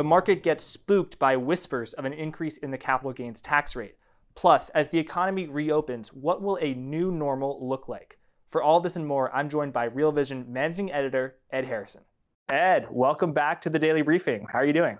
[0.00, 3.96] the market gets spooked by whispers of an increase in the capital gains tax rate.
[4.34, 8.18] Plus, as the economy reopens, what will a new normal look like?
[8.48, 12.00] For all this and more, I'm joined by Real Vision managing editor Ed Harrison.
[12.48, 14.46] Ed, welcome back to the Daily Briefing.
[14.50, 14.96] How are you doing?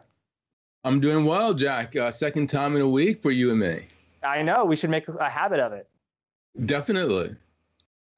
[0.85, 1.97] I'm doing well, Jack.
[1.97, 3.87] Uh, second time in a week for you and me.
[4.23, 4.67] I know.
[4.67, 5.89] We should make a habit of it.
[6.67, 7.37] Definitely.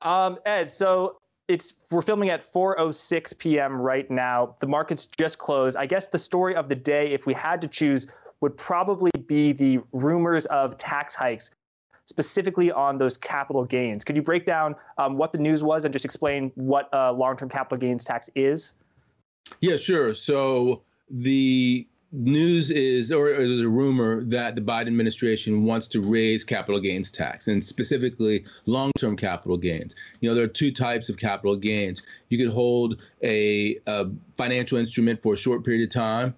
[0.01, 3.81] Um, Ed, so it's we're filming at 4:06 p.m.
[3.81, 4.57] right now.
[4.61, 5.77] The market's just closed.
[5.77, 8.07] I guess the story of the day, if we had to choose,
[8.41, 11.51] would probably be the rumors of tax hikes,
[12.07, 14.05] specifically on those capital gains.
[14.05, 17.49] Could you break down um, what the news was and just explain what uh, long-term
[17.49, 18.75] capital gains tax is?
[19.61, 20.15] Yeah, sure.
[20.15, 26.45] So the news is, or there's a rumor that the Biden administration wants to raise
[26.45, 29.95] capital gains tax and specifically long term capital gains.
[30.21, 32.03] You know, there are two types of capital gains.
[32.29, 36.35] You could hold a, a, financial instrument for a short period of time.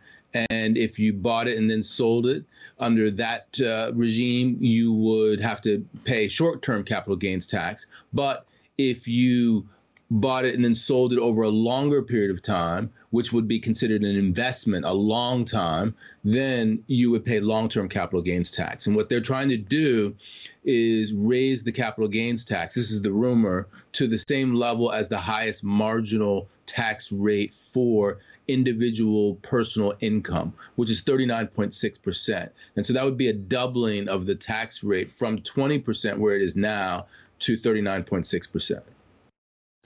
[0.51, 2.45] And if you bought it and then sold it
[2.79, 7.87] under that uh, regime, you would have to pay short term capital gains tax.
[8.13, 8.47] But
[8.79, 9.67] if you
[10.11, 13.61] bought it and then sold it over a longer period of time, which would be
[13.61, 18.89] considered an investment, a long time, then you would pay long term capital gains tax.
[18.89, 20.17] And what they're trying to do
[20.65, 22.75] is raise the capital gains tax.
[22.75, 28.19] This is the rumor to the same level as the highest marginal tax rate for
[28.49, 32.51] individual personal income, which is 39.6%.
[32.75, 36.43] And so that would be a doubling of the tax rate from 20% where it
[36.43, 37.07] is now
[37.39, 38.83] to 39.6%.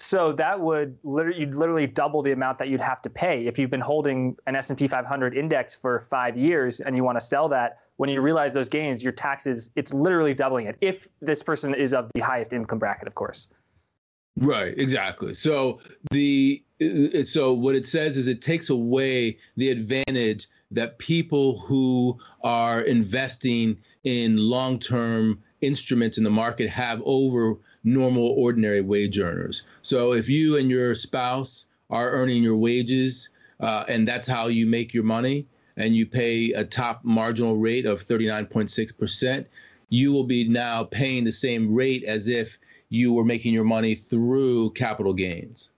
[0.01, 3.59] So that would literally you'd literally double the amount that you'd have to pay if
[3.59, 7.49] you've been holding an S&P 500 index for 5 years and you want to sell
[7.49, 11.75] that when you realize those gains your taxes it's literally doubling it if this person
[11.75, 13.49] is of the highest income bracket of course.
[14.37, 15.35] Right, exactly.
[15.35, 15.81] So
[16.13, 22.17] the uh, so what it says is it takes away the advantage that people who
[22.45, 29.63] are investing in long-term instruments in the market have over normal, ordinary wage earners.
[29.83, 33.31] So if you and your spouse are earning your wages
[33.61, 35.47] uh, and that's how you make your money,
[35.79, 39.47] and you pay a top marginal rate of 39.6%,
[39.89, 42.59] you will be now paying the same rate as if
[42.91, 45.71] you were making your money through capital gains.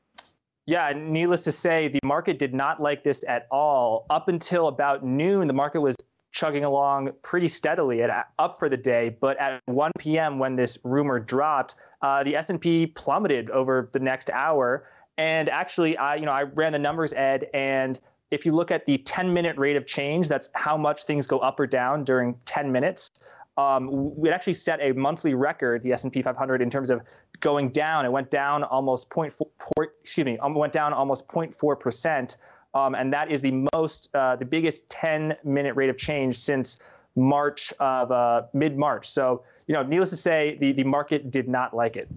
[0.66, 4.06] Yeah, needless to say, the market did not like this at all.
[4.10, 5.96] Up until about noon, the market was
[6.32, 8.02] chugging along pretty steadily
[8.38, 9.16] up for the day.
[9.20, 14.30] But at 1 p.m., when this rumor dropped, uh, the S&P plummeted over the next
[14.30, 14.86] hour.
[15.18, 17.98] And actually, I you know I ran the numbers, Ed, and
[18.30, 21.58] if you look at the 10-minute rate of change, that's how much things go up
[21.58, 23.10] or down during 10 minutes.
[23.56, 27.02] Um, we actually set a monthly record, the S&P 500, in terms of
[27.40, 28.06] going down.
[28.06, 32.36] It went down almost 0.4, excuse me, um, went down almost 0.4 percent
[32.74, 36.78] um, and that is the most, uh, the biggest 10 minute rate of change since
[37.16, 39.08] March of uh, mid March.
[39.08, 42.08] So, you know, needless to say, the, the market did not like it.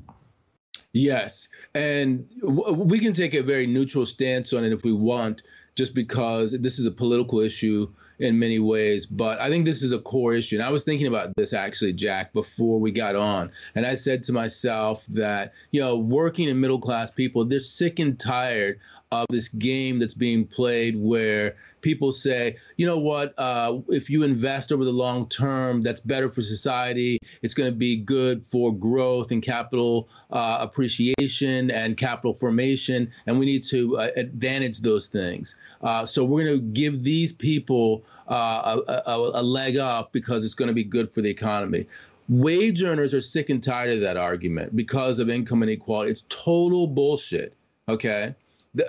[0.94, 1.50] Yes.
[1.74, 5.42] And w- we can take a very neutral stance on it if we want,
[5.76, 9.08] just because this is a political issue in many ways.
[9.08, 10.56] But I think this is a core issue.
[10.56, 13.52] And I was thinking about this actually, Jack, before we got on.
[13.74, 17.98] And I said to myself that, you know, working and middle class people, they're sick
[17.98, 18.80] and tired
[19.22, 24.24] of this game that's being played where people say, you know what, uh, if you
[24.24, 27.20] invest over the long term, that's better for society.
[27.44, 33.12] It's going to be good for growth and capital uh, appreciation and capital formation.
[33.28, 35.56] And we need to uh, advantage those things.
[35.82, 40.44] Uh, so we're going to give these people uh, a, a, a leg up because
[40.44, 41.86] it's going to be good for the economy.
[42.30, 46.12] Wage earners are sick and tired of that argument because of income inequality.
[46.12, 47.54] It's total bullshit.
[47.90, 48.34] Okay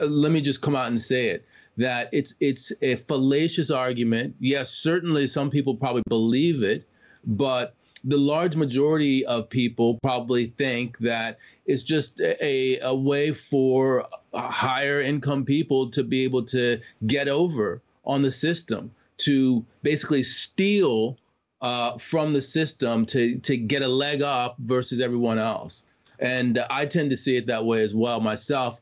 [0.00, 1.44] let me just come out and say it
[1.76, 4.34] that it's it's a fallacious argument.
[4.38, 6.86] Yes, certainly some people probably believe it,
[7.26, 14.06] but the large majority of people probably think that it's just a, a way for
[14.34, 21.16] higher income people to be able to get over on the system, to basically steal
[21.62, 25.84] uh, from the system to, to get a leg up versus everyone else.
[26.18, 28.80] And I tend to see it that way as well myself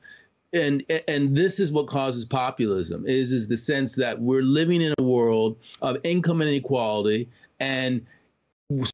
[0.53, 4.95] and and this is what causes populism is is the sense that we're living in
[4.99, 7.29] a world of income inequality
[7.61, 8.05] and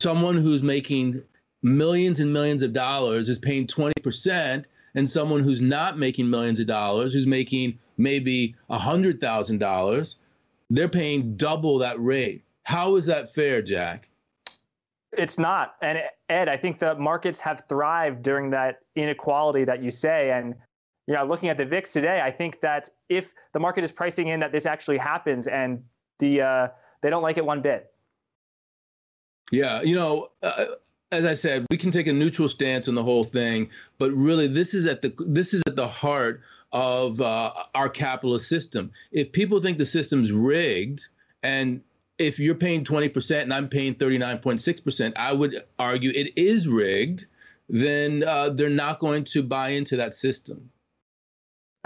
[0.00, 1.22] someone who's making
[1.62, 4.64] millions and millions of dollars is paying 20%
[4.94, 10.14] and someone who's not making millions of dollars who's making maybe $100,000
[10.70, 12.44] they're paying double that rate.
[12.64, 14.08] How is that fair jack?
[15.12, 15.76] It's not.
[15.80, 20.30] And ed i think the markets have thrived during that inequality that you say.
[20.30, 20.54] And
[21.14, 24.40] know, looking at the VIX today, I think that if the market is pricing in
[24.40, 25.82] that this actually happens and
[26.18, 26.68] the uh,
[27.02, 27.92] they don't like it one bit.
[29.50, 30.66] Yeah, you know, uh,
[31.10, 34.46] as I said, we can take a neutral stance on the whole thing, but really,
[34.46, 38.90] this is at the this is at the heart of uh, our capitalist system.
[39.10, 41.06] If people think the system's rigged,
[41.42, 41.80] and
[42.18, 47.26] if you're paying 20% and I'm paying 39.6%, I would argue it is rigged.
[47.70, 50.70] Then uh, they're not going to buy into that system.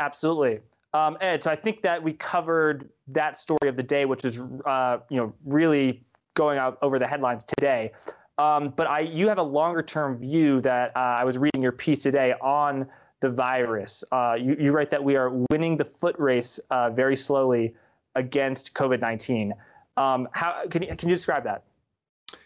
[0.02, 0.58] Absolutely.
[0.94, 4.40] Um, Ed, so I think that we covered that story of the day, which is
[4.66, 6.04] uh, you know really
[6.34, 7.92] going out over the headlines today.
[8.38, 11.72] Um, but I, you have a longer term view that uh, I was reading your
[11.72, 12.86] piece today on
[13.20, 14.02] the virus.
[14.10, 17.74] Uh, you, you, write that we are winning the foot race uh, very slowly
[18.16, 19.54] against COVID nineteen.
[19.96, 21.62] Um, how can you, can you describe that?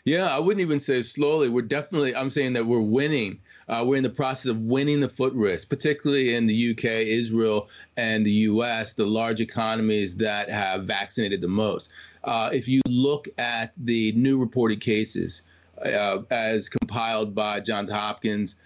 [0.04, 1.48] Yeah, I wouldn't even say slowly.
[1.48, 2.14] We're definitely.
[2.14, 3.40] I'm saying that we're winning.
[3.68, 7.68] Uh, we're in the process of winning the foot race, particularly in the UK, Israel,
[7.96, 11.90] and the US, the large economies that have vaccinated the most.
[12.24, 15.42] Uh, if you look at the new reported cases
[15.84, 18.56] uh, as compiled by Johns Hopkins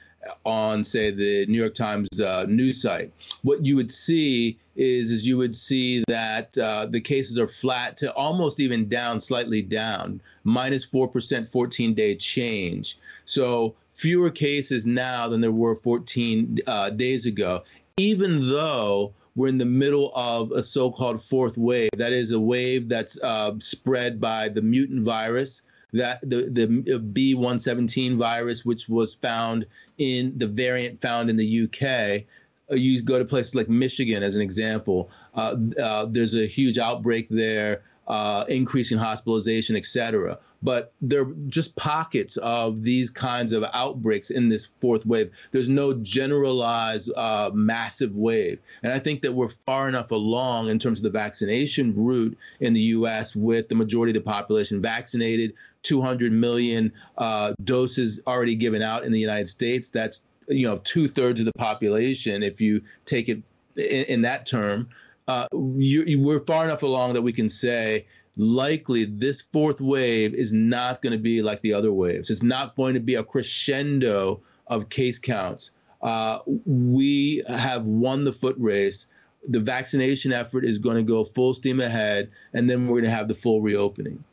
[0.45, 3.13] on, say, the New York Times uh, news site,
[3.43, 7.97] what you would see is, is you would see that uh, the cases are flat
[7.99, 12.99] to almost even down, slightly down, minus 4% 14 day change.
[13.25, 17.63] So fewer cases now than there were 14 uh, days ago,
[17.99, 21.91] even though we're in the middle of a so-called fourth wave.
[21.97, 25.61] That is a wave that's uh, spread by the mutant virus,
[25.93, 29.67] that the the B117 virus, which was found
[29.99, 32.25] in the variant found in the UK.
[32.71, 35.11] Uh, you go to places like Michigan, as an example.
[35.35, 41.75] Uh, uh, there's a huge outbreak there, uh, increasing hospitalization, et cetera but they're just
[41.77, 45.31] pockets of these kinds of outbreaks in this fourth wave.
[45.53, 48.59] There's no generalized uh, massive wave.
[48.83, 52.75] And I think that we're far enough along in terms of the vaccination route in
[52.75, 58.83] the US with the majority of the population vaccinated, 200 million uh, doses already given
[58.83, 59.89] out in the United States.
[59.89, 63.43] That's you know two thirds of the population if you take it
[63.77, 64.89] in, in that term.
[65.31, 65.47] Uh,
[65.79, 68.05] you, you, we're far enough along that we can say
[68.37, 72.31] likely this fourth wave is not going to be like the other waves.
[72.31, 75.71] It's not going to be a crescendo of case counts.
[76.03, 79.07] Uh, we have won the foot race.
[79.49, 83.17] The vaccination effort is going to go full steam ahead, and then we're going to
[83.17, 84.25] have the full reopening.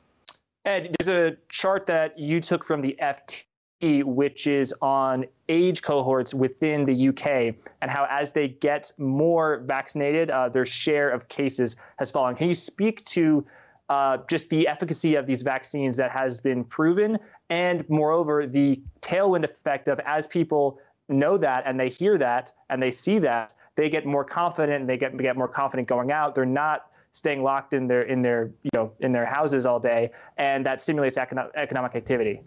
[0.65, 3.43] Ed, there's a chart that you took from the FT,
[3.81, 10.31] which is on age cohorts within the UK, and how as they get more vaccinated,
[10.31, 12.35] uh, their share of cases has fallen.
[12.35, 13.45] Can you speak to
[13.89, 17.19] uh, just the efficacy of these vaccines that has been proven,
[17.49, 22.81] and moreover, the tailwind effect of as people know that and they hear that and
[22.81, 26.33] they see that, they get more confident and they get get more confident going out.
[26.33, 30.11] They're not staying locked in their in their you know in their houses all day,
[30.37, 32.41] and that stimulates economic economic activity.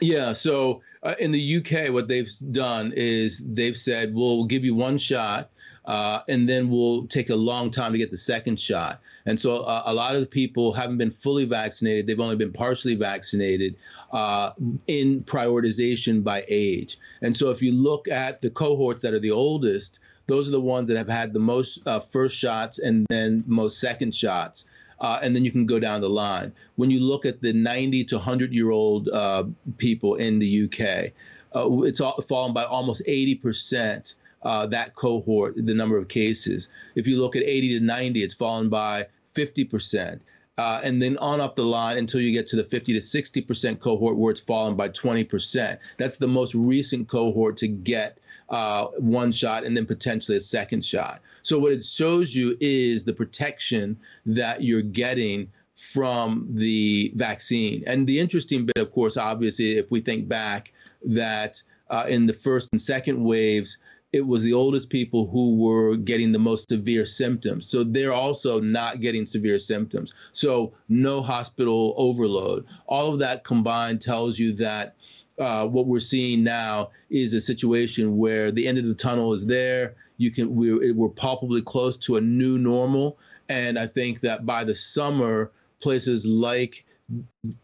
[0.00, 0.32] Yeah.
[0.32, 4.98] So uh, in the UK, what they've done is they've said we'll give you one
[4.98, 5.50] shot,
[5.84, 9.00] uh, and then we'll take a long time to get the second shot.
[9.26, 12.06] And so uh, a lot of people haven't been fully vaccinated.
[12.06, 13.76] They've only been partially vaccinated
[14.12, 14.52] uh,
[14.86, 16.98] in prioritization by age.
[17.22, 20.60] And so if you look at the cohorts that are the oldest, those are the
[20.60, 24.66] ones that have had the most uh, first shots and then most second shots.
[25.00, 26.52] Uh, and then you can go down the line.
[26.76, 29.44] When you look at the 90 to 100 year old uh,
[29.78, 31.12] people in the UK,
[31.56, 36.68] uh, it's all, fallen by almost 80 percent uh, that cohort, the number of cases.
[36.94, 40.20] If you look at 80 to 90, it's fallen by 50%.
[40.58, 43.80] Uh, and then on up the line until you get to the 50 to 60%
[43.80, 45.78] cohort where it's fallen by 20%.
[45.96, 48.18] That's the most recent cohort to get
[48.50, 51.22] uh, one shot and then potentially a second shot.
[51.42, 57.82] So, what it shows you is the protection that you're getting from the vaccine.
[57.86, 60.72] And the interesting bit, of course, obviously, if we think back
[61.04, 63.78] that uh, in the first and second waves,
[64.12, 67.68] it was the oldest people who were getting the most severe symptoms.
[67.68, 70.12] So they're also not getting severe symptoms.
[70.32, 72.66] So no hospital overload.
[72.86, 74.96] All of that combined tells you that
[75.38, 79.46] uh, what we're seeing now is a situation where the end of the tunnel is
[79.46, 79.94] there.
[80.20, 83.18] You can we're, we're palpably close to a new normal.
[83.48, 85.50] And I think that by the summer,
[85.80, 86.84] places like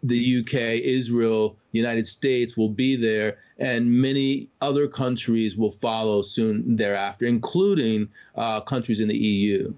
[0.02, 6.76] the UK, Israel, United States will be there, and many other countries will follow soon
[6.76, 9.72] thereafter, including uh, countries in the EU.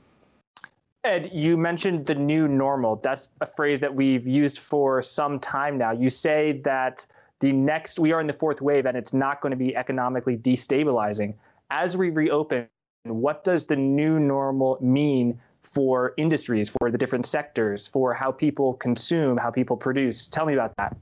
[1.02, 2.96] Ed, you mentioned the new normal.
[2.96, 5.90] That's a phrase that we've used for some time now.
[5.92, 7.04] You say that
[7.40, 10.36] the next, we are in the fourth wave and it's not going to be economically
[10.36, 11.34] destabilizing.
[11.70, 12.66] As we reopen,
[13.04, 18.74] what does the new normal mean for industries, for the different sectors, for how people
[18.74, 20.26] consume, how people produce?
[20.26, 20.96] Tell me about that.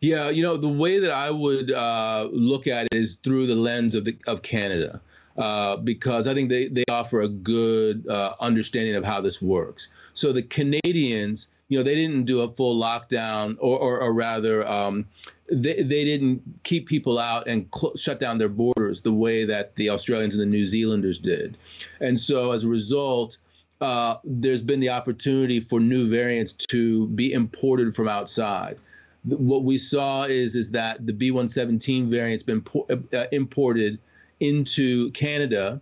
[0.00, 3.54] Yeah, you know, the way that I would uh, look at it is through the
[3.54, 5.00] lens of, the, of Canada.
[5.36, 9.88] Uh, because I think they, they offer a good uh, understanding of how this works.
[10.14, 14.66] So the Canadians, you know, they didn't do a full lockdown, or, or, or rather,
[14.68, 15.04] um,
[15.50, 19.74] they, they didn't keep people out and cl- shut down their borders the way that
[19.76, 21.56] the Australians and the New Zealanders did.
[22.00, 23.38] And so as a result,
[23.80, 28.78] uh, there's been the opportunity for new variants to be imported from outside.
[29.24, 33.98] What we saw is is that the B117 variant's been uh, imported
[34.40, 35.80] into Canada,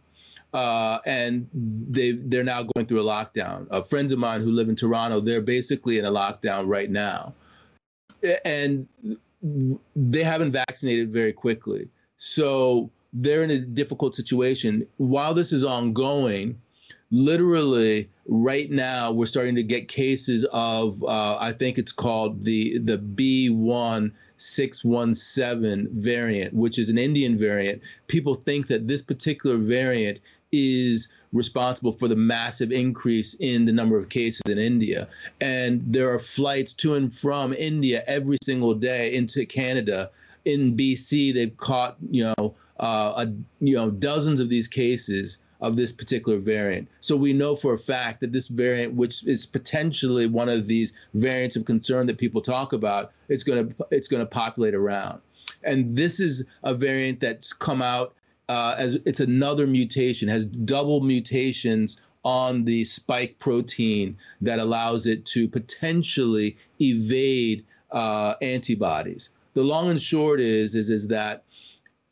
[0.54, 3.66] uh, and they they're now going through a lockdown.
[3.70, 7.34] Uh, friends of mine who live in Toronto, they're basically in a lockdown right now,
[8.44, 8.86] and
[9.96, 14.86] they haven't vaccinated very quickly, so they're in a difficult situation.
[14.96, 16.58] While this is ongoing,
[17.10, 22.78] literally right now we're starting to get cases of uh, I think it's called the
[22.78, 30.18] the B1 617 variant, which is an Indian variant, people think that this particular variant
[30.54, 35.08] is responsible for the massive increase in the number of cases in India.
[35.40, 40.10] And there are flights to and from India every single day into Canada.
[40.44, 45.76] In BC, they've caught, you know, uh, a, you know, dozens of these cases of
[45.76, 46.88] this particular variant.
[47.00, 50.92] So we know for a fact that this variant, which is potentially one of these
[51.14, 55.20] variants of concern that people talk about, it's going to it's going to populate around.
[55.62, 58.14] And this is a variant that's come out
[58.48, 65.26] uh, as it's another mutation, has double mutations on the spike protein that allows it
[65.26, 69.30] to potentially evade uh, antibodies.
[69.54, 71.44] The long and short is is is that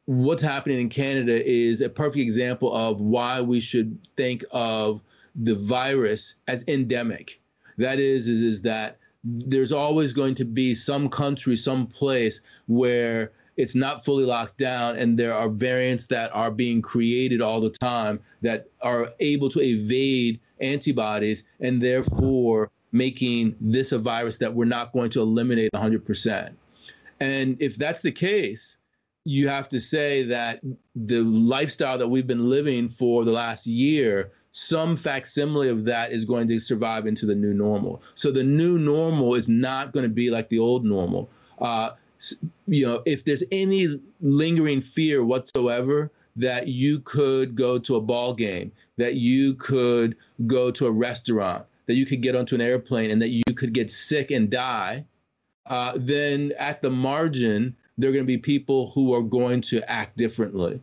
[0.06, 5.00] what's happening in Canada is a perfect example of why we should think of
[5.34, 7.40] the virus as endemic.
[7.78, 13.32] That is, is, is that there's always going to be some country, some place where
[13.56, 17.70] it's not fully locked down and there are variants that are being created all the
[17.70, 24.64] time that are able to evade antibodies and therefore making this a virus that we're
[24.64, 26.54] not going to eliminate 100%.
[27.20, 28.78] And if that's the case,
[29.24, 30.60] you have to say that
[30.94, 36.24] the lifestyle that we've been living for the last year, some facsimile of that is
[36.24, 38.02] going to survive into the new normal.
[38.14, 41.30] So the new normal is not going to be like the old normal.
[41.60, 41.90] Uh,
[42.66, 48.34] you know, if there's any lingering fear whatsoever that you could go to a ball
[48.34, 53.10] game, that you could go to a restaurant, that you could get onto an airplane,
[53.10, 55.04] and that you could get sick and die,
[55.66, 59.90] uh, then at the margin, there are going to be people who are going to
[59.90, 60.80] act differently.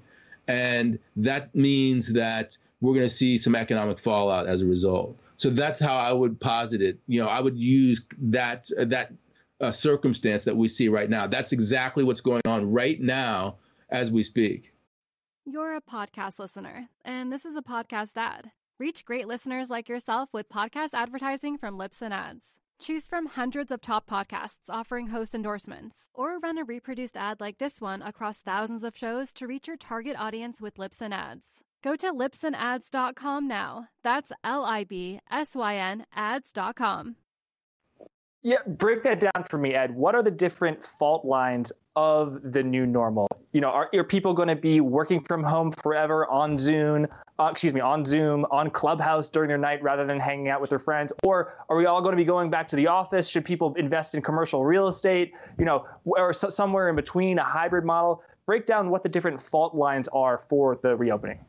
[0.47, 5.17] And that means that we're going to see some economic fallout as a result.
[5.37, 6.97] So that's how I would posit it.
[7.07, 9.13] You know, I would use that uh, that
[9.61, 11.27] uh, circumstance that we see right now.
[11.27, 13.57] That's exactly what's going on right now
[13.89, 14.73] as we speak.
[15.45, 18.51] You're a podcast listener, and this is a podcast ad.
[18.79, 22.59] Reach great listeners like yourself with podcast advertising from Libsyn Ads.
[22.79, 27.57] Choose from hundreds of top podcasts offering host endorsements, or run a reproduced ad like
[27.57, 31.65] this one across thousands of shows to reach your target audience with Libsyn Ads.
[31.83, 33.87] Go to libsynads.com now.
[34.03, 37.15] That's L I B S Y N ads.com.
[38.41, 39.93] Yeah, break that down for me, Ed.
[39.93, 43.27] What are the different fault lines of the new normal?
[43.51, 47.05] You know, are, are people going to be working from home forever on Zoom?
[47.37, 50.69] Uh, excuse me, on Zoom, on Clubhouse during their night rather than hanging out with
[50.69, 51.11] their friends?
[51.23, 53.27] Or are we all going to be going back to the office?
[53.27, 55.33] Should people invest in commercial real estate?
[55.57, 58.23] You know, or so, somewhere in between, a hybrid model?
[58.45, 61.39] Break down what the different fault lines are for the reopening.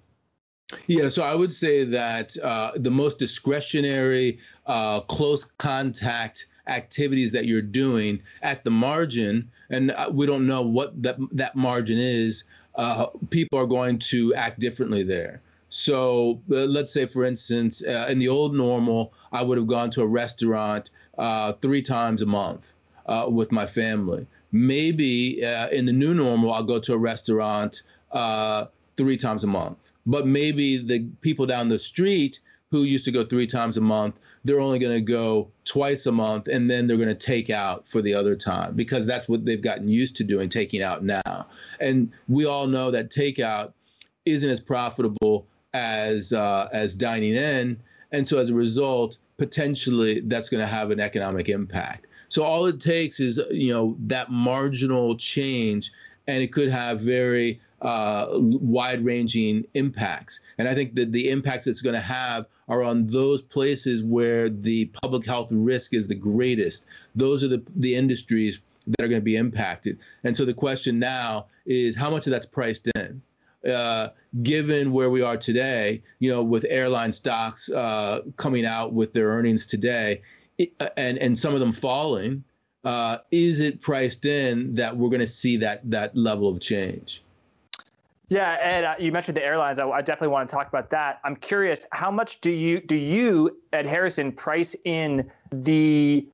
[0.87, 7.47] Yeah, so I would say that uh, the most discretionary, uh, close contact activities that
[7.47, 12.45] you're doing at the margin, and uh, we don't know what that that margin is.
[12.77, 15.41] Uh, people are going to act differently there.
[15.69, 19.91] So uh, let's say, for instance, uh, in the old normal, I would have gone
[19.93, 22.73] to a restaurant uh, three times a month
[23.07, 24.27] uh, with my family.
[24.53, 27.83] Maybe in the new normal, I'll go to a restaurant
[28.97, 29.79] three times a month.
[30.07, 32.41] But maybe the people down the street
[32.71, 36.13] who used to go three times a month, they're only going to go twice a
[36.13, 39.45] month and then they're going to take out for the other time because that's what
[39.45, 41.47] they've gotten used to doing, taking out now.
[41.81, 43.73] And we all know that takeout
[44.25, 47.81] isn't as profitable as uh, as dining in,
[48.13, 52.07] and so as a result, potentially that's going to have an economic impact.
[52.29, 55.93] So all it takes is you know that marginal change,
[56.27, 60.41] and it could have very uh, wide-ranging impacts.
[60.59, 64.49] And I think that the impacts it's going to have are on those places where
[64.49, 66.87] the public health risk is the greatest.
[67.15, 69.99] Those are the the industries that are going to be impacted.
[70.25, 73.21] And so the question now is how much of that's priced in.
[73.71, 74.09] Uh,
[74.43, 79.29] given where we are today, you know, with airline stocks uh, coming out with their
[79.29, 80.23] earnings today,
[80.57, 82.43] it, uh, and and some of them falling,
[82.85, 87.23] uh, is it priced in that we're going to see that that level of change?
[88.31, 89.81] Yeah, Ed, uh, you mentioned the airlines.
[89.81, 91.19] I, I, definitely want to talk about that.
[91.25, 96.29] I'm curious, how much do you do you Ed Harrison price in the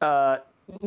[0.00, 0.38] uh,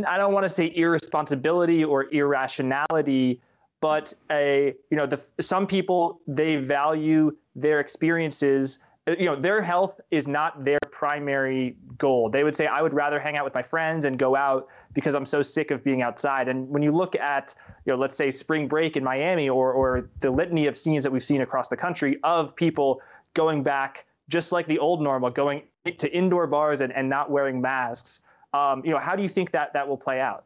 [0.05, 3.39] I don't want to say irresponsibility or irrationality,
[3.79, 9.99] but a you know the some people they value their experiences you know their health
[10.11, 13.63] is not their primary goal they would say i would rather hang out with my
[13.63, 17.15] friends and go out because i'm so sick of being outside and when you look
[17.15, 17.53] at
[17.85, 21.11] you know let's say spring break in miami or or the litany of scenes that
[21.11, 23.01] we've seen across the country of people
[23.33, 25.63] going back just like the old normal going
[25.97, 28.21] to indoor bars and, and not wearing masks
[28.53, 30.45] um, you know how do you think that that will play out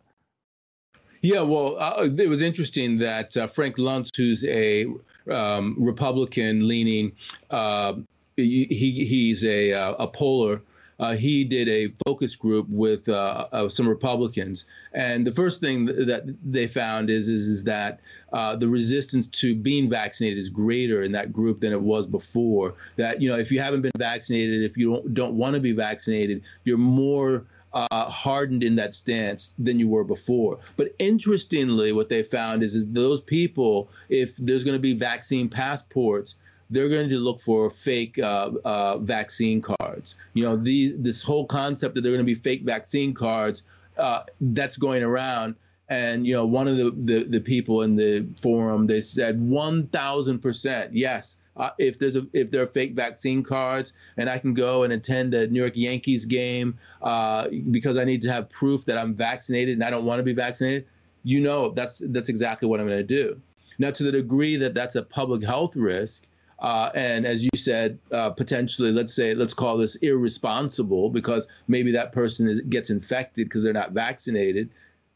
[1.22, 4.86] yeah, well, uh, it was interesting that uh, Frank Luntz, who's a
[5.28, 7.14] um, Republican leaning
[7.50, 7.94] uh,
[8.36, 10.62] he he's a uh, a poller.
[11.00, 15.86] Uh, he did a focus group with uh, uh, some Republicans, and the first thing
[15.86, 18.00] that they found is is, is that
[18.32, 22.76] uh, the resistance to being vaccinated is greater in that group than it was before.
[22.96, 25.74] That you know, if you haven't been vaccinated, if you don't don't want to be
[25.74, 30.60] vaccinated, you're more uh, hardened in that stance than you were before.
[30.78, 35.50] But interestingly, what they found is, is those people, if there's going to be vaccine
[35.50, 36.36] passports,
[36.70, 40.16] they're going to look for fake uh, uh, vaccine cards.
[40.34, 43.64] You know, the, this whole concept that they're going to be fake vaccine cards
[43.98, 45.56] uh, that's going around.
[45.88, 50.40] And you know, one of the, the, the people in the forum they said 1,000
[50.40, 51.38] percent yes.
[51.58, 54.92] Uh, if there's a if there are fake vaccine cards and I can go and
[54.92, 59.14] attend a New York Yankees game uh, because I need to have proof that I'm
[59.14, 60.86] vaccinated and I don't want to be vaccinated,
[61.24, 63.40] you know that's that's exactly what I'm going to do.
[63.78, 66.28] Now, to the degree that that's a public health risk,
[66.60, 71.92] uh, and as you said, uh, potentially, let's say, let's call this irresponsible because maybe
[71.92, 74.70] that person is, gets infected because they're not vaccinated.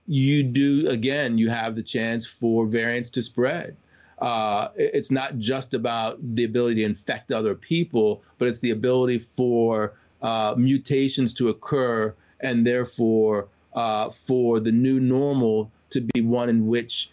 [0.07, 3.77] You do, again, you have the chance for variants to spread.
[4.19, 9.19] Uh, it's not just about the ability to infect other people, but it's the ability
[9.19, 16.49] for uh, mutations to occur and therefore uh, for the new normal to be one
[16.49, 17.11] in which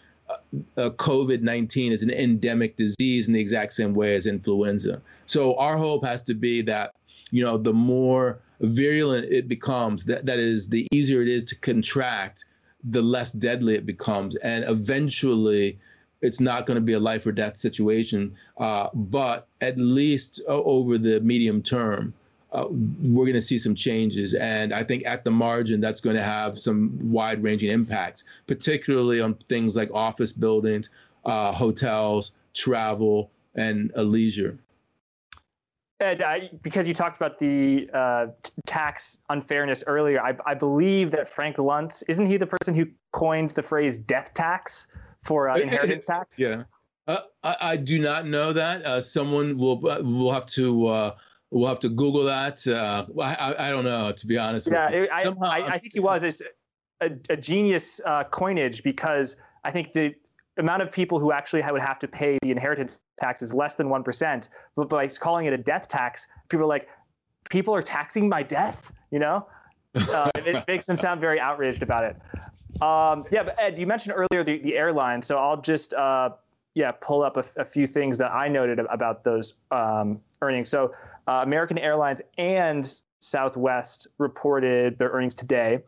[0.77, 5.01] uh, COVID 19 is an endemic disease in the exact same way as influenza.
[5.25, 6.93] So our hope has to be that,
[7.31, 11.55] you know, the more virulent it becomes, that, that is, the easier it is to
[11.55, 12.45] contract,
[12.83, 14.35] the less deadly it becomes.
[14.37, 15.79] And eventually,
[16.21, 18.35] it's not going to be a life or death situation.
[18.57, 22.13] Uh, but at least over the medium term,
[22.57, 24.33] uh, we're going to see some changes.
[24.33, 29.21] And I think at the margin, that's going to have some wide ranging impacts, particularly
[29.21, 30.89] on things like office buildings,
[31.25, 34.57] uh, hotels, travel, and uh, leisure.
[35.99, 41.11] Ed, I, because you talked about the uh, t- tax unfairness earlier, I, I, believe
[41.11, 44.87] that Frank Luntz, isn't he the person who coined the phrase death tax
[45.23, 46.37] for uh, inheritance tax?
[46.37, 46.63] Yeah.
[47.07, 49.05] Uh, I, I, do not know that.
[49.05, 51.13] someone will will have to
[51.51, 52.65] We'll have to Google that.
[52.67, 54.67] Uh, I, I don't know, to be honest.
[54.69, 56.23] Yeah, it, I, Somehow, I, I, think he was.
[56.23, 56.41] It's
[57.01, 60.13] a, a genius uh, coinage because I think the
[60.57, 63.87] amount of people who actually would have to pay the inheritance tax is less than
[63.87, 64.49] 1%.
[64.75, 66.89] But by calling it a death tax, people are like,
[67.49, 69.47] people are taxing my death, you know?
[69.95, 72.15] Uh, it makes them sound very outraged about it.
[72.81, 75.21] Um, yeah, but Ed, you mentioned earlier the, the airline.
[75.21, 76.31] So I'll just, uh,
[76.77, 80.69] yeah, pull up a, a, few things that I noted about those um, earnings.
[80.69, 80.93] So
[81.27, 85.79] uh, American Airlines and Southwest reported their earnings today,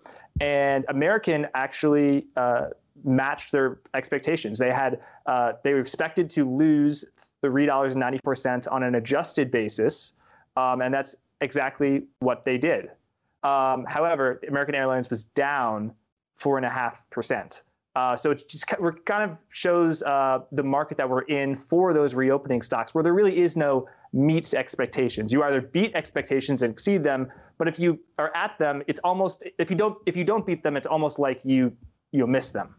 [0.41, 2.69] and American actually uh,
[3.03, 4.57] matched their expectations.
[4.57, 7.05] They had uh, they were expected to lose
[7.43, 10.13] three dollars and ninety four cents on an adjusted basis,
[10.57, 12.89] um, and that's exactly what they did.
[13.43, 15.93] Um, however, American Airlines was down
[16.35, 17.61] four and a half percent.
[17.95, 22.13] Uh, so it just kind of shows uh, the market that we're in for those
[22.13, 25.33] reopening stocks, where there really is no meets expectations.
[25.33, 29.43] You either beat expectations and exceed them, but if you are at them, it's almost
[29.57, 31.75] if you don't if you don't beat them, it's almost like you
[32.11, 32.75] you miss them.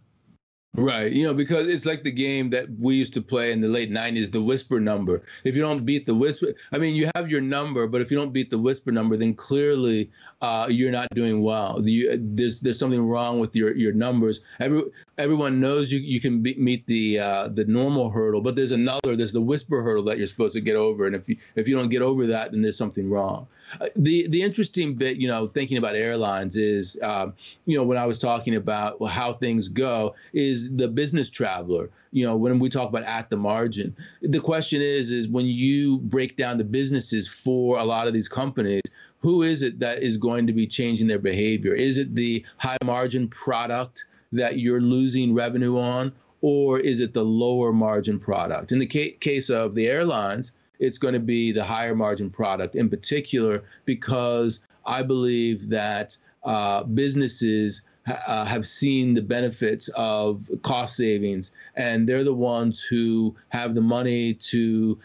[0.74, 1.10] Right.
[1.10, 3.90] You know, because it's like the game that we used to play in the late
[3.90, 5.22] 90s, the whisper number.
[5.42, 8.16] If you don't beat the whisper, I mean, you have your number, but if you
[8.16, 10.10] don't beat the whisper number, then clearly
[10.42, 11.82] uh, you're not doing well.
[11.84, 14.42] You, there's there's something wrong with your your numbers.
[14.60, 14.82] Every
[15.18, 19.16] everyone knows you you can be, meet the uh, the normal hurdle, but there's another.
[19.16, 21.76] There's the whisper hurdle that you're supposed to get over, and if you if you
[21.76, 23.48] don't get over that, then there's something wrong.
[23.80, 27.34] Uh, the the interesting bit, you know, thinking about airlines is, um,
[27.66, 31.90] you know, when I was talking about how things go, is the business traveler.
[32.12, 35.98] You know, when we talk about at the margin, the question is, is when you
[35.98, 38.82] break down the businesses for a lot of these companies,
[39.20, 41.74] who is it that is going to be changing their behavior?
[41.74, 47.24] Is it the high margin product that you're losing revenue on, or is it the
[47.24, 48.72] lower margin product?
[48.72, 52.74] In the ca- case of the airlines it's going to be the higher margin product
[52.74, 60.96] in particular because I believe that uh, businesses uh, have seen the benefits of cost
[60.96, 64.98] savings and they're the ones who have the money to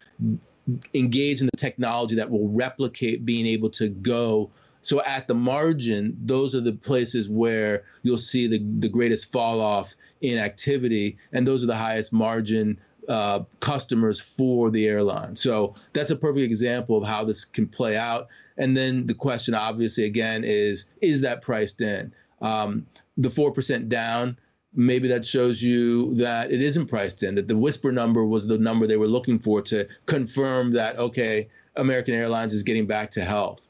[0.93, 4.49] engage in the technology that will replicate being able to go.
[4.81, 9.59] So at the margin, those are the places where you'll see the, the greatest fall
[9.59, 15.35] off in activity, and those are the highest margin uh, customers for the airline.
[15.35, 18.27] So that's a perfect example of how this can play out.
[18.57, 22.13] And then the question, obviously, again, is is that priced in?
[22.41, 22.85] Um,
[23.17, 24.37] the 4% down,
[24.73, 28.57] maybe that shows you that it isn't priced in, that the whisper number was the
[28.57, 33.23] number they were looking for to confirm that, okay, American Airlines is getting back to
[33.23, 33.61] health.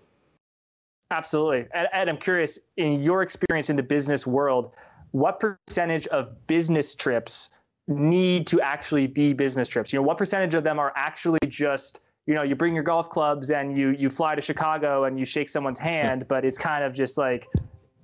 [1.11, 1.67] Absolutely.
[1.73, 4.71] Ed, Ed I'm curious, in your experience in the business world,
[5.11, 7.49] what percentage of business trips
[7.87, 9.93] need to actually be business trips?
[9.93, 13.09] You know, what percentage of them are actually just you know you bring your golf
[13.09, 16.83] clubs and you you fly to Chicago and you shake someone's hand, but it's kind
[16.83, 17.47] of just like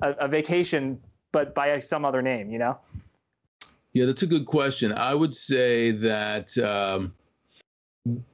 [0.01, 0.99] a, a vacation,
[1.31, 2.77] but by some other name, you know?
[3.93, 4.93] Yeah, that's a good question.
[4.93, 7.13] I would say that um,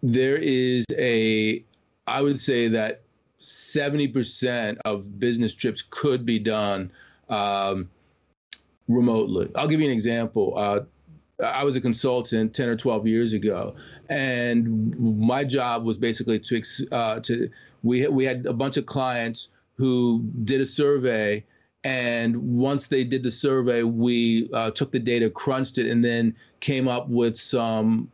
[0.03, 1.63] there is a,
[2.05, 3.01] I would say that
[3.41, 6.91] 70% of business trips could be done
[7.29, 7.89] um,
[8.87, 9.49] remotely.
[9.55, 10.53] I'll give you an example.
[10.55, 10.81] Uh,
[11.43, 13.75] I was a consultant 10 or 12 years ago,
[14.09, 17.49] and my job was basically to uh, to
[17.83, 21.45] we we had a bunch of clients who did a survey,
[21.83, 26.35] and once they did the survey, we uh, took the data, crunched it, and then
[26.59, 28.11] came up with some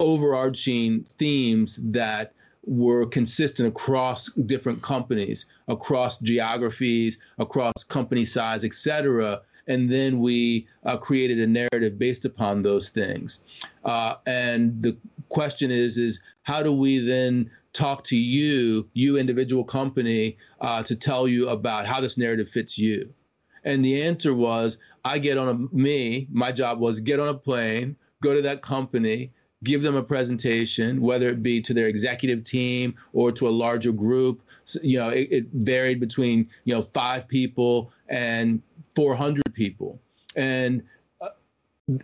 [0.00, 2.32] overarching themes that
[2.64, 10.66] were consistent across different companies, across geographies, across company size, et cetera and then we
[10.84, 13.42] uh, created a narrative based upon those things.
[13.84, 14.96] Uh, and the
[15.28, 20.96] question is, is how do we then talk to you, you individual company, uh, to
[20.96, 23.12] tell you about how this narrative fits you?
[23.64, 26.26] And the answer was, I get on a me.
[26.30, 29.30] My job was get on a plane, go to that company,
[29.64, 33.92] give them a presentation, whether it be to their executive team or to a larger
[33.92, 34.42] group.
[34.64, 38.62] So, you know, it, it, varied between you know five people and
[38.98, 40.00] 400 people,
[40.34, 40.82] and
[41.20, 41.28] uh,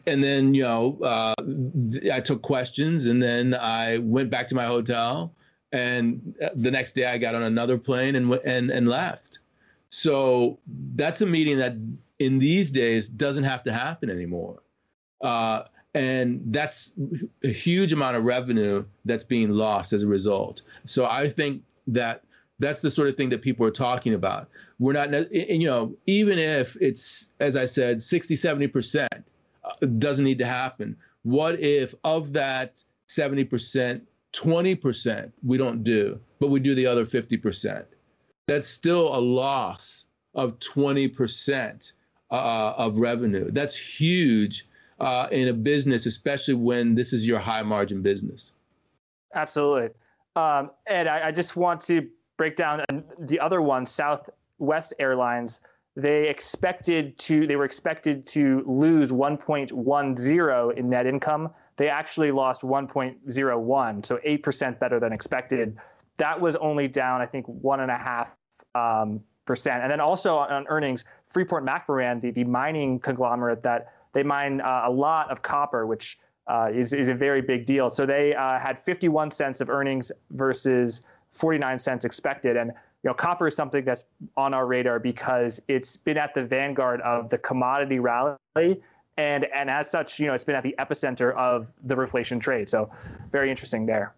[0.07, 1.35] and then you know uh,
[2.13, 5.35] I took questions, and then I went back to my hotel,
[5.73, 9.41] and the next day I got on another plane and and and left.
[9.91, 10.61] So
[10.95, 11.75] that's a meeting that
[12.21, 14.61] in these days doesn't have to happen anymore.
[15.21, 16.93] Uh, and that's
[17.43, 20.63] a huge amount of revenue that's being lost as a result.
[20.85, 22.23] So I think that
[22.61, 24.49] that's the sort of thing that people are talking about.
[24.79, 30.25] We're not, and, you know, even if it's, as I said, 60, 70% uh, doesn't
[30.25, 30.97] need to happen.
[31.23, 34.01] What if of that 70%,
[34.33, 37.85] 20% we don't do, but we do the other 50%?
[38.47, 41.93] That's still a loss of 20%
[42.31, 43.51] uh, of revenue.
[43.51, 44.67] That's huge
[45.01, 48.53] uh, in a business, especially when this is your high margin business.
[49.35, 49.91] Absolutely.
[50.37, 52.85] Um, Ed, I, I just want to break down
[53.21, 53.87] the other one,
[54.59, 55.61] Southwest Airlines.
[55.97, 61.51] They expected to they were expected to lose 1.10 in net income.
[61.77, 65.77] They actually lost 1.01, so eight percent better than expected.
[66.17, 68.29] That was only down, I think, one and a half
[68.75, 69.83] um, percent.
[69.83, 74.85] And then also on earnings, Freeport McMoRan, the, the mining conglomerate that they mine uh,
[74.87, 77.91] a lot of copper, which uh, is, is a very big deal.
[77.91, 82.57] So they uh, had 51 cents of earnings versus 49 cents expected.
[82.57, 82.73] And
[83.05, 84.05] you know, copper is something that's
[84.37, 88.39] on our radar because it's been at the vanguard of the commodity rally,
[89.19, 92.67] and and as such, you know, it's been at the epicenter of the reflation trade.
[92.67, 92.91] So,
[93.31, 94.15] very interesting there.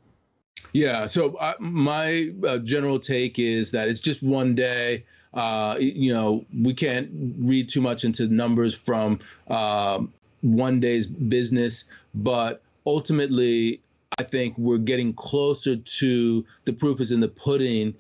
[0.73, 1.07] Yeah.
[1.07, 5.05] So uh, my uh, general take is that it's just one day.
[5.35, 9.19] Uh, you know, we can't read too much into numbers from
[9.49, 13.83] um, one day's business, but ultimately,
[14.19, 17.95] I think we're getting closer to the proof is in the pudding,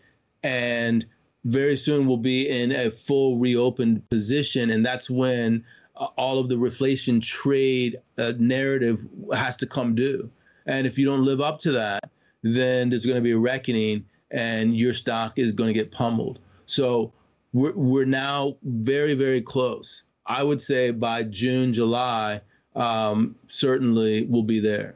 [0.46, 1.04] and
[1.44, 5.64] very soon we'll be in a full reopened position, and that's when
[5.96, 9.04] uh, all of the reflation trade uh, narrative
[9.34, 10.30] has to come due.
[10.66, 12.08] And if you don't live up to that,
[12.44, 16.38] then there's going to be a reckoning, and your stock is going to get pummeled.
[16.66, 17.12] So
[17.52, 20.04] we're we're now very very close.
[20.26, 22.40] I would say by June July,
[22.76, 24.94] um, certainly we'll be there.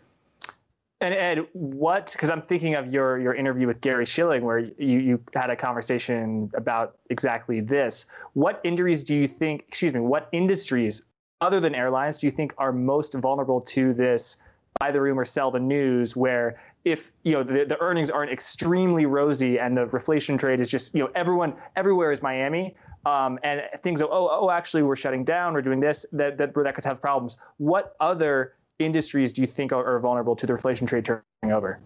[1.03, 2.13] And Ed, what?
[2.13, 5.57] Because I'm thinking of your your interview with Gary Shilling, where you you had a
[5.57, 8.05] conversation about exactly this.
[8.35, 9.65] What injuries do you think?
[9.67, 10.01] Excuse me.
[10.01, 11.01] What industries
[11.41, 14.37] other than airlines do you think are most vulnerable to this?
[14.79, 16.17] Buy the rumor, sell the news.
[16.17, 20.71] Where if you know the, the earnings aren't extremely rosy and the reflation trade is
[20.71, 22.75] just you know everyone everywhere is Miami.
[23.07, 26.75] Um, and things oh oh actually we're shutting down we're doing this that that that
[26.75, 27.39] could have problems.
[27.57, 31.79] What other industries do you think are, are vulnerable to the reflation trade turning over?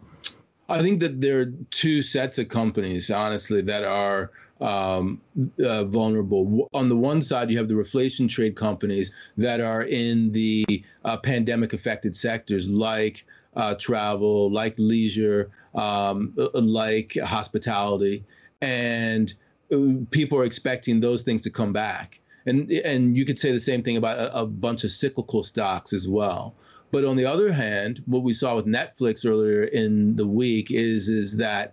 [0.69, 4.31] I think that there are two sets of companies, honestly, that are
[4.61, 5.21] um,
[5.63, 6.69] uh, vulnerable.
[6.73, 10.65] On the one side, you have the reflation trade companies that are in the
[11.05, 13.27] uh, pandemic affected sectors like
[13.57, 18.25] uh, travel, like leisure, um, like hospitality.
[18.63, 19.35] And
[19.73, 22.21] uh, people are expecting those things to come back.
[22.47, 25.93] And, and you could say the same thing about a, a bunch of cyclical stocks
[25.93, 26.55] as well.
[26.95, 31.09] But on the other hand, what we saw with Netflix earlier in the week is
[31.09, 31.73] is that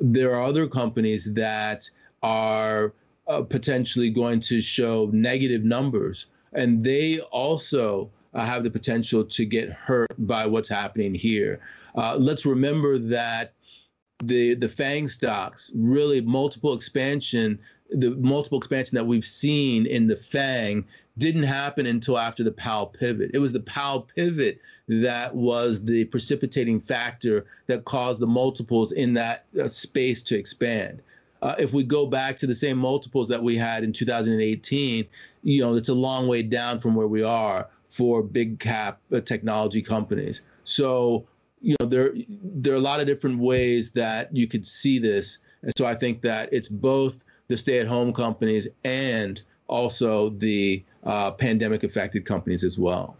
[0.00, 1.88] there are other companies that
[2.24, 2.92] are
[3.28, 9.44] uh, potentially going to show negative numbers, and they also uh, have the potential to
[9.44, 11.60] get hurt by what's happening here.
[11.94, 13.52] Uh, let's remember that
[14.24, 17.56] the the Fang stocks really multiple expansion,
[17.90, 20.84] the multiple expansion that we've seen in the Fang
[21.18, 23.30] didn't happen until after the Powell pivot.
[23.32, 29.14] It was the Powell pivot that was the precipitating factor that caused the multiples in
[29.14, 31.02] that uh, space to expand.
[31.42, 35.06] Uh, if we go back to the same multiples that we had in 2018,
[35.42, 39.20] you know, it's a long way down from where we are for big cap uh,
[39.20, 40.42] technology companies.
[40.64, 41.26] So,
[41.60, 45.38] you know, there there are a lot of different ways that you could see this.
[45.62, 51.84] And so I think that it's both the stay-at-home companies and also the uh, pandemic
[51.84, 53.16] affected companies as well.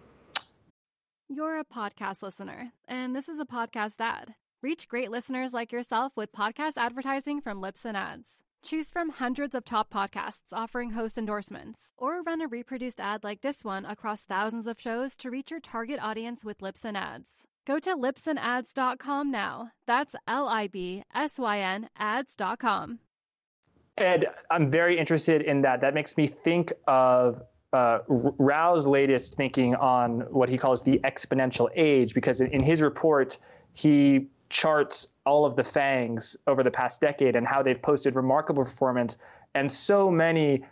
[1.29, 4.35] You're a podcast listener, and this is a podcast ad.
[4.62, 8.42] Reach great listeners like yourself with podcast advertising from Libsyn Ads.
[8.62, 13.40] Choose from hundreds of top podcasts offering host endorsements, or run a reproduced ad like
[13.42, 17.46] this one across thousands of shows to reach your target audience with Libsyn Ads.
[17.66, 19.70] Go to libsynads.com now.
[19.87, 23.01] That's L I B S Y N ads.com.
[23.99, 25.81] Ed, I'm very interested in that.
[25.81, 27.42] That makes me think of
[27.77, 33.37] uh, Raoul's latest thinking on what he calls the exponential age, because in his report,
[33.75, 38.65] he charts all of the fangs over the past decade and how they've posted remarkable
[38.65, 39.19] performance.
[39.55, 40.65] And so many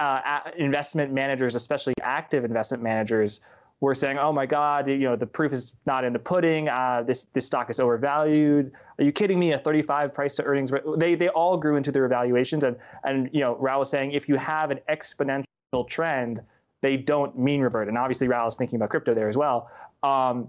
[0.00, 3.40] uh, investment managers, especially active investment managers,
[3.78, 6.68] were saying, "Oh my God, you know the proof is not in the pudding.
[6.68, 8.72] Uh, this this stock is overvalued.
[8.98, 9.52] Are you kidding me?
[9.52, 13.40] A 35 price to earnings." They they all grew into their evaluations, and and you
[13.40, 15.44] know Raoul was saying if you have an exponential
[15.88, 16.40] trend,
[16.80, 17.88] they don't mean revert.
[17.88, 19.70] And obviously, Raoul is thinking about crypto there as well.
[20.02, 20.48] Um,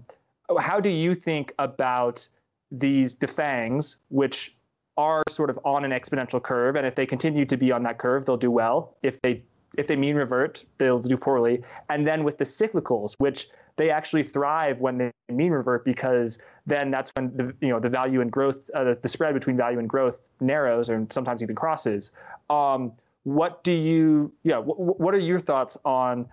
[0.58, 2.26] how do you think about
[2.70, 4.54] these the fangs, which
[4.96, 7.98] are sort of on an exponential curve, and if they continue to be on that
[7.98, 8.96] curve, they'll do well.
[9.02, 9.42] If they
[9.78, 11.62] if they mean revert, they'll do poorly.
[11.88, 16.90] And then with the cyclicals, which they actually thrive when they mean revert because then
[16.90, 19.88] that's when the you know the value and growth uh, the spread between value and
[19.88, 22.10] growth narrows and sometimes even crosses.
[22.50, 22.92] Um,
[23.24, 26.26] what do you yeah w- what are your thoughts on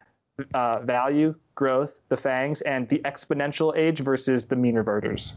[0.53, 5.33] uh, value growth the fangs and the exponential age versus the mean reverters?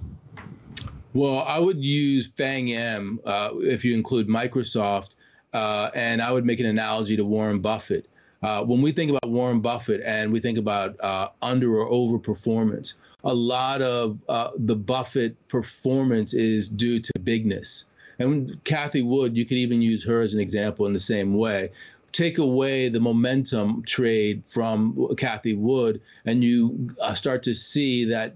[1.15, 5.15] Well, I would use Fang M uh, if you include Microsoft
[5.53, 8.09] uh, and I would make an analogy to Warren Buffett.
[8.43, 12.19] Uh, when we think about Warren Buffett and we think about uh, under or over
[12.19, 17.85] performance, a lot of uh, the Buffett performance is due to bigness.
[18.23, 21.71] And Cathie Wood, you could even use her as an example in the same way.
[22.13, 28.35] Take away the momentum trade from Cathie Wood, and you uh, start to see that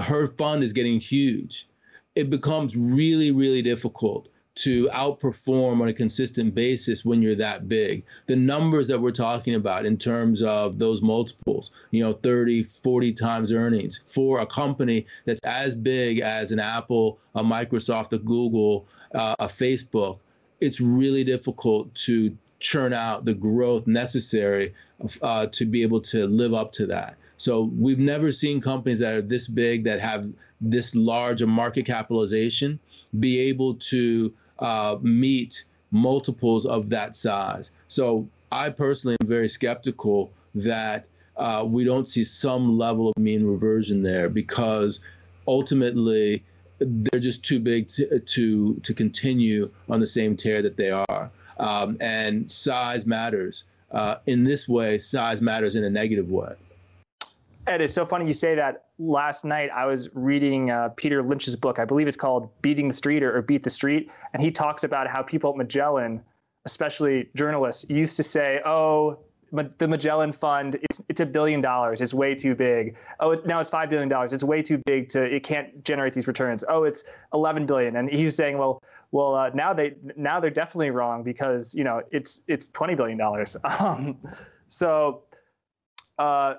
[0.00, 1.68] her fund is getting huge.
[2.14, 8.02] It becomes really, really difficult to outperform on a consistent basis when you're that big.
[8.26, 13.12] The numbers that we're talking about in terms of those multiples, you know, 30, 40
[13.12, 18.86] times earnings for a company that's as big as an Apple, a Microsoft, a Google,
[19.14, 20.18] uh, a Facebook,
[20.60, 24.72] it's really difficult to churn out the growth necessary
[25.20, 27.16] uh, to be able to live up to that.
[27.36, 30.30] So we've never seen companies that are this big that have
[30.62, 32.80] this large a market capitalization
[33.20, 37.70] be able to uh, meet multiples of that size.
[37.88, 43.44] So I personally am very skeptical that uh, we don't see some level of mean
[43.44, 45.00] reversion there because
[45.46, 46.42] ultimately
[46.78, 51.30] they're just too big to to, to continue on the same tear that they are.
[51.58, 53.64] Um, and size matters.
[53.90, 56.54] Uh, in this way, size matters in a negative way.
[57.66, 58.84] Ed, it's so funny you say that.
[58.98, 61.78] Last night I was reading uh, Peter Lynch's book.
[61.78, 64.10] I believe it's called Beating the Street or, or, Beat the Street.
[64.32, 66.22] And he talks about how people at Magellan,
[66.64, 69.18] especially journalists, used to say, oh,
[69.52, 72.00] the Magellan Fund, it's, it's a billion dollars.
[72.00, 72.96] It's way too big.
[73.20, 74.10] Oh, it, now it's $5 billion.
[74.32, 76.64] It's way too big to, it can't generate these returns.
[76.68, 77.96] Oh, it's 11 billion.
[77.96, 81.84] And he was saying, well, well, uh, now they, now they're definitely wrong because, you
[81.84, 83.20] know, it's, it's $20 billion.
[83.78, 84.18] Um,
[84.68, 85.22] so,
[86.18, 86.54] uh,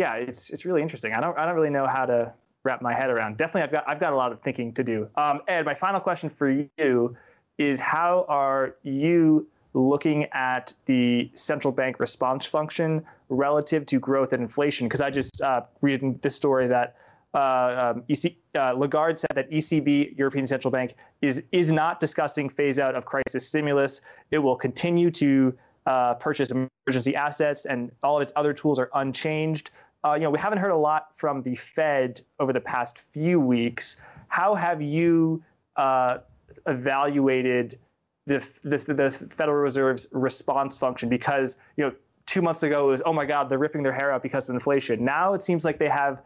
[0.00, 1.12] yeah, it's it's really interesting.
[1.12, 2.32] I don't I don't really know how to
[2.64, 3.36] wrap my head around.
[3.36, 5.06] Definitely, I've got I've got a lot of thinking to do.
[5.16, 7.14] Um, Ed, my final question for you
[7.58, 14.42] is: How are you looking at the central bank response function relative to growth and
[14.42, 14.88] inflation?
[14.88, 16.96] Because I just uh, reading this story that.
[17.32, 22.48] Uh, um, EC, uh, Lagarde said that ECB, European Central Bank, is is not discussing
[22.48, 24.00] phase out of crisis stimulus.
[24.32, 28.90] It will continue to uh, purchase emergency assets, and all of its other tools are
[28.94, 29.70] unchanged.
[30.04, 33.38] Uh, you know, we haven't heard a lot from the Fed over the past few
[33.38, 33.96] weeks.
[34.28, 35.42] How have you
[35.76, 36.18] uh,
[36.66, 37.78] evaluated
[38.26, 41.08] the, the, the Federal Reserve's response function?
[41.08, 41.92] Because you know,
[42.26, 44.54] two months ago it was, oh my God, they're ripping their hair out because of
[44.54, 45.04] inflation.
[45.04, 46.22] Now it seems like they have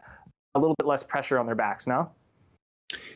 [0.55, 1.85] a little bit less pressure on their backs.
[1.85, 2.11] Now.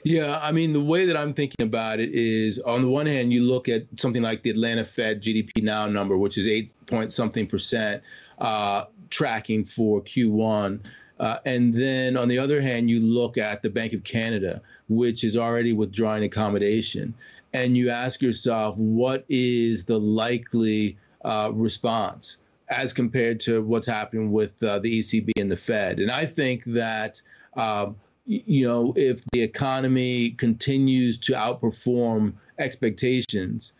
[0.03, 3.31] Yeah, I mean, the way that I'm thinking about it is on the one hand,
[3.31, 7.13] you look at something like the Atlanta Fed GDP Now number, which is eight point
[7.13, 8.01] something percent
[8.39, 10.79] uh, tracking for Q1.
[11.19, 15.23] Uh, and then on the other hand, you look at the Bank of Canada, which
[15.23, 17.13] is already withdrawing accommodation.
[17.53, 22.37] And you ask yourself, what is the likely uh, response
[22.69, 25.99] as compared to what's happening with uh, the ECB and the Fed?
[25.99, 27.21] And I think that
[27.55, 27.95] um,
[28.29, 33.73] you know, if the economy continues to outperform expectations,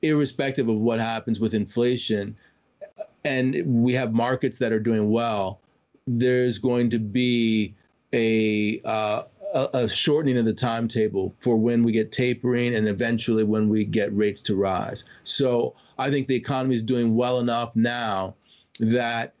[0.00, 2.34] irrespective of what happens with inflation,
[3.24, 5.60] and we have markets that are doing well,
[6.06, 7.74] there's going to be
[8.12, 9.22] a, uh,
[9.54, 14.14] a, shortening of the timetable for when we get tapering and eventually when we get
[14.16, 15.04] rates to rise.
[15.24, 18.34] So I think the economy is doing well enough now
[18.78, 19.34] that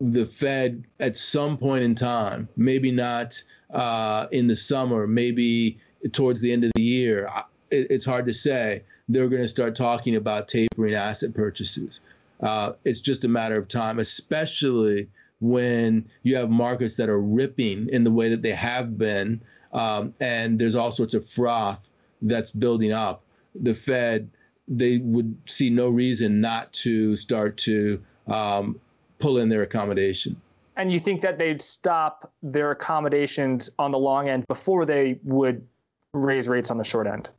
[0.00, 3.40] the Fed, at some point in time, maybe not
[3.72, 5.78] uh, in the summer, maybe
[6.12, 7.30] towards the end of the year.
[7.70, 8.82] It, it's hard to say.
[9.08, 12.00] They're going to start talking about tapering asset purchases.
[12.42, 15.08] Uh, it's just a matter of time, especially
[15.40, 19.40] when you have markets that are ripping in the way that they have been,
[19.72, 21.90] um, and there's all sorts of froth
[22.22, 23.22] that's building up.
[23.54, 24.30] The Fed,
[24.68, 28.80] they would see no reason not to start to um,
[29.18, 30.40] pull in their accommodation.
[30.76, 35.66] And you think that they'd stop their accommodations on the long end before they would
[36.14, 37.30] raise rates on the short end?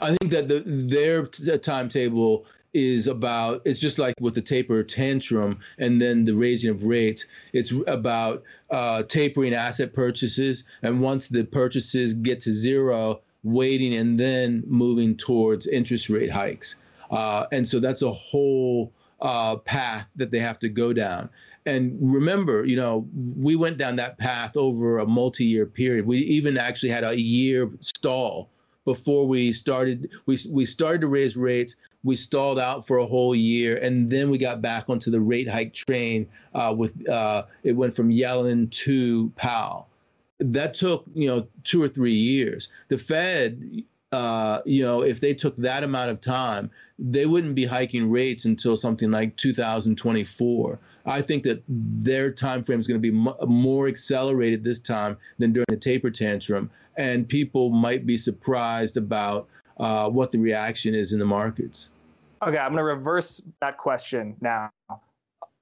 [0.00, 4.82] I think that the, their t- timetable is about it's just like with the taper
[4.82, 10.64] tantrum and then the raising of rates it's about uh, tapering asset purchases.
[10.82, 16.76] And once the purchases get to zero waiting and then moving towards interest rate hikes.
[17.10, 21.30] Uh, and so that's a whole uh, path that they have to go down.
[21.66, 26.06] And remember, you know, we went down that path over a multi-year period.
[26.06, 28.50] We even actually had a year stall
[28.88, 30.08] before we started.
[30.24, 31.76] We we started to raise rates.
[32.04, 35.46] We stalled out for a whole year, and then we got back onto the rate
[35.46, 36.26] hike train.
[36.54, 39.88] Uh, with uh, it went from Yellen to Powell.
[40.40, 42.70] That took you know two or three years.
[42.88, 47.66] The Fed uh, you know, if they took that amount of time, they wouldn't be
[47.66, 50.78] hiking rates until something like 2024.
[51.04, 55.52] I think that their time frame is going to be more accelerated this time than
[55.52, 61.12] during the taper tantrum, and people might be surprised about uh, what the reaction is
[61.12, 61.92] in the markets.
[62.42, 64.68] Okay, I'm going to reverse that question now.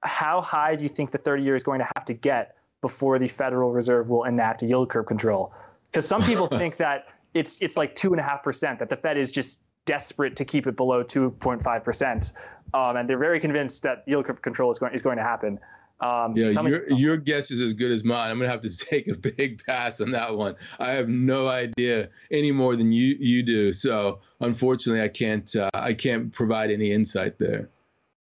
[0.01, 3.17] How high do you think the 30 year is going to have to get before
[3.19, 5.53] the Federal Reserve will enact a yield curve control?
[5.91, 8.95] Because some people think that it's it's like two and a half percent that the
[8.95, 12.31] Fed is just desperate to keep it below 2.5 percent,
[12.73, 15.59] um, and they're very convinced that yield curve control is going is going to happen.
[15.99, 18.29] Um, yeah, your, me- your guess is as good as mine.
[18.29, 20.55] I'm gonna have to take a big pass on that one.
[20.79, 23.73] I have no idea any more than you you do.
[23.73, 27.69] So unfortunately, I can't uh, I can't provide any insight there.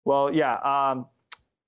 [0.03, 1.05] Well, yeah, um,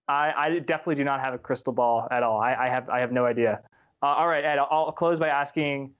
[0.07, 2.39] I, I definitely do not have a crystal ball at all.
[2.39, 3.61] I, I have I have no idea.
[4.01, 5.91] Uh, all right, Ed, I'll close by asking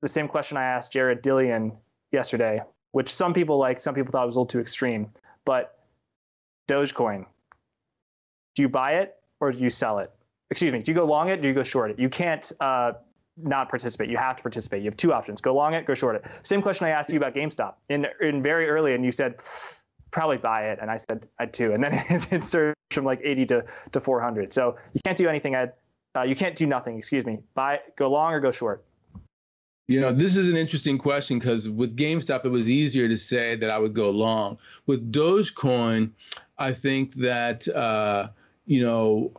[0.00, 1.76] the same question I asked Jared Dillian
[2.10, 2.60] yesterday,
[2.90, 5.08] which some people like, some people thought was a little too extreme.
[5.44, 5.78] But
[6.68, 7.24] Dogecoin,
[8.56, 10.10] do you buy it or do you sell it?
[10.50, 11.40] Excuse me, do you go long it?
[11.40, 11.98] Or do you go short it?
[11.98, 12.92] You can't uh,
[13.36, 14.08] not participate.
[14.08, 14.82] You have to participate.
[14.82, 16.24] You have two options: go long it, go short it.
[16.42, 19.42] Same question I asked you about GameStop in in very early, and you said
[20.12, 21.92] probably buy it, and I said I'd too, and then
[22.30, 24.52] it surged from like 80 to to 400.
[24.52, 25.56] So you can't do anything.
[25.56, 25.66] Uh,
[26.22, 26.96] you can't do nothing.
[26.96, 27.38] Excuse me.
[27.54, 28.84] Buy, go long or go short.
[29.88, 33.56] You know, this is an interesting question because with GameStop, it was easier to say
[33.56, 34.58] that I would go long.
[34.86, 36.12] With Dogecoin,
[36.58, 38.28] I think that uh,
[38.72, 39.30] you know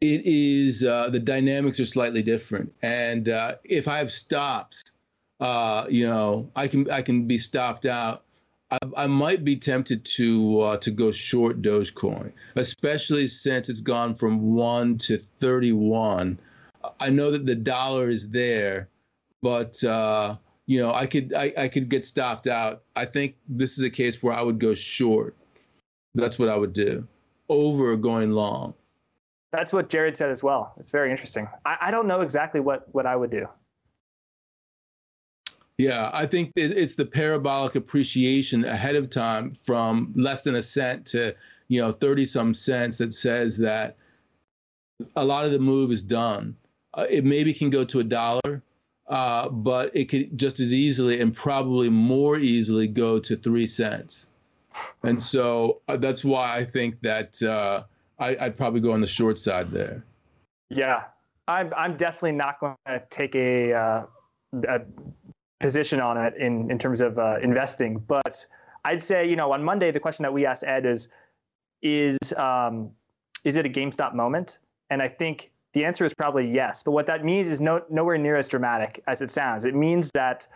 [0.00, 4.82] it is uh, the dynamics are slightly different, and uh, if I have stops,
[5.40, 8.24] uh, you know, I can I can be stopped out.
[8.70, 14.14] I, I might be tempted to uh, to go short Dogecoin, especially since it's gone
[14.14, 16.38] from one to thirty one.
[16.98, 18.88] I know that the dollar is there
[19.42, 22.84] but uh, you know, I could I, I could get stopped out.
[22.96, 25.36] I think this is a case where I would go short.
[26.14, 27.06] That's what I would do
[27.48, 28.74] over going long.
[29.52, 30.72] That's what Jared said as well.
[30.78, 31.46] It's very interesting.
[31.66, 33.46] I, I don't know exactly what what I would do.
[35.78, 41.06] Yeah, I think it's the parabolic appreciation ahead of time from less than a cent
[41.06, 41.34] to
[41.68, 43.96] you know 30 some cents that says that
[45.16, 46.56] a lot of the move is done.
[46.94, 48.62] Uh, it maybe can go to a dollar,
[49.08, 54.26] uh, but it could just as easily and probably more easily go to three cents.
[55.02, 57.84] And so uh, that's why I think that uh,
[58.18, 60.04] I, would probably go on the short side there.
[60.70, 61.04] Yeah,
[61.48, 64.06] I'm, I'm definitely not going to take a, uh,
[64.68, 64.80] a
[65.60, 67.98] position on it in, in terms of uh, investing.
[68.06, 68.44] But
[68.84, 71.08] I'd say, you know, on Monday, the question that we asked Ed is,
[71.82, 72.90] is, um,
[73.44, 74.58] is it a GameStop moment?
[74.90, 76.82] And I think the answer is probably yes.
[76.82, 79.64] But what that means is no, nowhere near as dramatic as it sounds.
[79.64, 80.46] It means that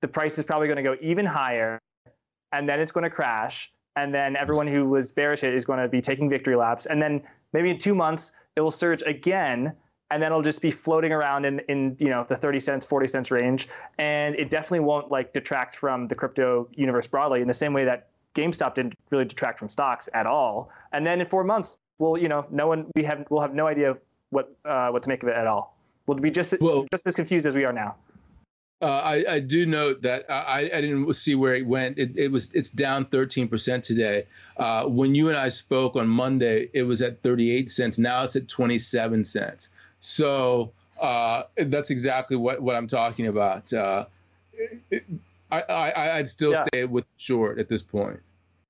[0.00, 1.80] the price is probably going to go even higher,
[2.52, 5.78] and then it's going to crash, and then everyone who was bearish it is going
[5.78, 7.22] to be taking victory laps, and then
[7.52, 9.72] maybe in two months it will surge again,
[10.10, 13.06] and then it'll just be floating around in in you know the 30 cents, 40
[13.06, 13.68] cents range,
[13.98, 17.84] and it definitely won't like detract from the crypto universe broadly in the same way
[17.84, 20.70] that GameStop didn't really detract from stocks at all.
[20.92, 23.66] And then in four months, well, you know, no one we have we'll have no
[23.66, 23.96] idea
[24.30, 25.76] what uh, what to make of it at all.
[26.06, 26.54] We'll be just
[26.92, 27.96] just as confused as we are now.
[28.82, 31.98] Uh, I, I, do note that I, I didn't see where it went.
[31.98, 34.26] It, it was it's down 13% today.
[34.58, 37.96] Uh, when you and I spoke on Monday, it was at 38 cents.
[37.96, 39.70] Now it's at 27 cents.
[40.00, 43.72] So uh, that's exactly what, what I'm talking about.
[43.72, 44.04] Uh,
[44.90, 45.04] it,
[45.50, 46.66] I, I I'd still yeah.
[46.68, 48.20] stay with short at this point.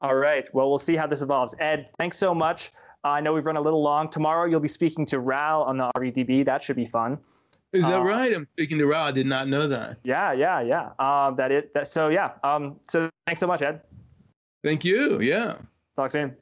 [0.03, 0.53] All right.
[0.55, 1.55] Well, we'll see how this evolves.
[1.59, 2.71] Ed, thanks so much.
[3.05, 4.09] Uh, I know we've run a little long.
[4.09, 6.45] Tomorrow you'll be speaking to Raoul on the RVDB.
[6.45, 7.19] That should be fun.
[7.73, 8.35] Is that uh, right?
[8.35, 9.05] I'm speaking to Raoul.
[9.05, 9.99] I did not know that.
[10.05, 10.91] Yeah, yeah, yeah.
[10.99, 11.75] Um, that it.
[11.75, 12.33] That so yeah.
[12.45, 13.83] Um, so thanks so much, Ed.
[14.65, 15.21] Thank you.
[15.21, 15.57] Yeah.
[15.97, 16.37] Talk soon.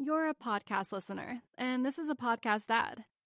[0.00, 3.04] You're a podcast listener, and this is a podcast ad.